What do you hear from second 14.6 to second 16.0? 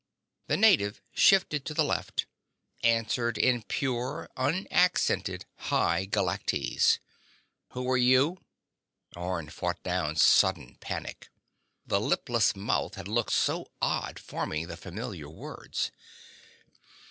the familiar words.